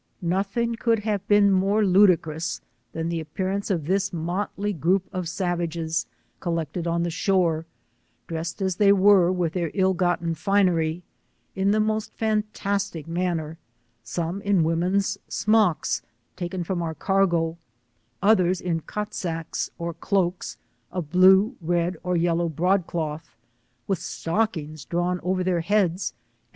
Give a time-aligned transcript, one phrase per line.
[0.23, 2.59] Nothing could be more ludicrous
[2.91, 6.07] than the ap pearance of this motly groupe of savages
[6.39, 7.65] collected 43 on the shore,,
[8.25, 11.03] dressed as they were, with their ilU gotten finery,
[11.55, 13.57] in the most fantastic noanner,
[14.03, 16.01] some in women's smocks,
[16.35, 17.59] taken from our cargo,
[18.23, 20.57] others in Kotsacks^ (or cloaks)
[20.91, 23.35] of blue, red or yellow broad cloth,
[23.85, 26.49] with stockings drawn over their heads, ani!